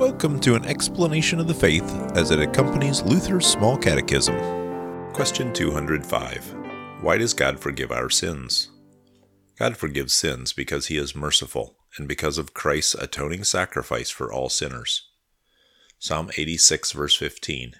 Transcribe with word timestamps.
Welcome 0.00 0.40
to 0.40 0.54
an 0.54 0.64
explanation 0.64 1.40
of 1.40 1.46
the 1.46 1.52
faith 1.52 1.84
as 2.14 2.30
it 2.30 2.40
accompanies 2.40 3.02
Luther's 3.02 3.44
Small 3.44 3.76
Catechism. 3.76 4.34
Question 5.12 5.52
205 5.52 6.54
Why 7.02 7.18
does 7.18 7.34
God 7.34 7.60
forgive 7.60 7.92
our 7.92 8.08
sins? 8.08 8.70
God 9.58 9.76
forgives 9.76 10.14
sins 10.14 10.54
because 10.54 10.86
he 10.86 10.96
is 10.96 11.14
merciful 11.14 11.76
and 11.98 12.08
because 12.08 12.38
of 12.38 12.54
Christ's 12.54 12.94
atoning 12.94 13.44
sacrifice 13.44 14.08
for 14.08 14.32
all 14.32 14.48
sinners. 14.48 15.06
Psalm 15.98 16.30
86, 16.34 16.92
verse 16.92 17.14
15. 17.16 17.74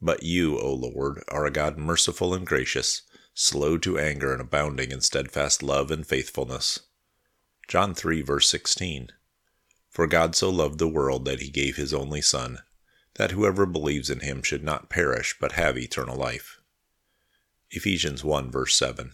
But 0.00 0.22
you, 0.22 0.58
O 0.58 0.72
Lord, 0.72 1.22
are 1.28 1.44
a 1.44 1.50
God 1.50 1.76
merciful 1.76 2.32
and 2.32 2.46
gracious, 2.46 3.02
slow 3.34 3.76
to 3.76 3.98
anger 3.98 4.32
and 4.32 4.40
abounding 4.40 4.90
in 4.90 5.02
steadfast 5.02 5.62
love 5.62 5.90
and 5.90 6.06
faithfulness. 6.06 6.80
John 7.68 7.92
3, 7.92 8.22
verse 8.22 8.48
16. 8.48 9.10
For 9.92 10.06
God 10.06 10.34
so 10.34 10.48
loved 10.48 10.78
the 10.78 10.88
world 10.88 11.26
that 11.26 11.40
he 11.40 11.50
gave 11.50 11.76
his 11.76 11.92
only 11.92 12.22
Son, 12.22 12.60
that 13.16 13.32
whoever 13.32 13.66
believes 13.66 14.08
in 14.08 14.20
him 14.20 14.42
should 14.42 14.64
not 14.64 14.88
perish 14.88 15.36
but 15.38 15.52
have 15.52 15.76
eternal 15.76 16.16
life. 16.16 16.58
Ephesians 17.70 18.24
1, 18.24 18.50
verse 18.50 18.74
7. 18.74 19.12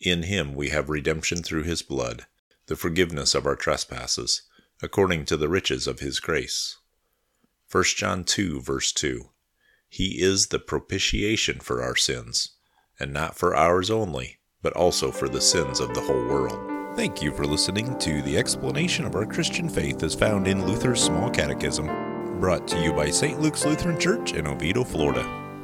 In 0.00 0.22
him 0.22 0.54
we 0.54 0.68
have 0.68 0.88
redemption 0.88 1.42
through 1.42 1.64
his 1.64 1.82
blood, 1.82 2.26
the 2.66 2.76
forgiveness 2.76 3.34
of 3.34 3.46
our 3.46 3.56
trespasses, 3.56 4.42
according 4.80 5.24
to 5.24 5.36
the 5.36 5.48
riches 5.48 5.88
of 5.88 5.98
his 5.98 6.20
grace. 6.20 6.78
1 7.70 7.84
John 7.96 8.22
2, 8.22 8.60
verse 8.60 8.92
2. 8.92 9.30
He 9.88 10.22
is 10.22 10.46
the 10.46 10.60
propitiation 10.60 11.58
for 11.58 11.82
our 11.82 11.96
sins, 11.96 12.50
and 13.00 13.12
not 13.12 13.36
for 13.36 13.56
ours 13.56 13.90
only, 13.90 14.38
but 14.62 14.72
also 14.74 15.10
for 15.10 15.28
the 15.28 15.40
sins 15.40 15.80
of 15.80 15.94
the 15.94 16.02
whole 16.02 16.26
world. 16.26 16.79
Thank 17.00 17.22
you 17.22 17.32
for 17.32 17.46
listening 17.46 17.98
to 18.00 18.20
the 18.20 18.36
explanation 18.36 19.06
of 19.06 19.14
our 19.14 19.24
Christian 19.24 19.70
faith 19.70 20.02
as 20.02 20.14
found 20.14 20.46
in 20.46 20.66
Luther's 20.66 21.02
Small 21.02 21.30
Catechism, 21.30 21.86
brought 22.38 22.68
to 22.68 22.78
you 22.78 22.92
by 22.92 23.08
St. 23.08 23.40
Luke's 23.40 23.64
Lutheran 23.64 23.98
Church 23.98 24.34
in 24.34 24.46
Oviedo, 24.46 24.84
Florida. 24.84 25.39